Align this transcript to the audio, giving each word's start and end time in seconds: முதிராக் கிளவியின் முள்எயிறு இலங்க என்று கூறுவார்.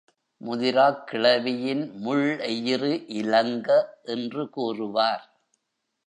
முதிராக் 0.41 1.03
கிளவியின் 1.07 1.83
முள்எயிறு 2.05 3.07
இலங்க 3.07 3.69
என்று 4.03 4.49
கூறுவார். 4.49 5.25